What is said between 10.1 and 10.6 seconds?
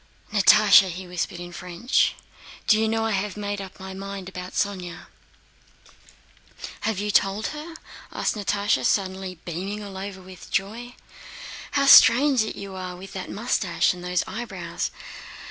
with